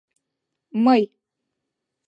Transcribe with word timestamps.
Мый! 0.83 1.01